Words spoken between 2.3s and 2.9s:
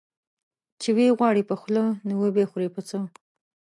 خورې په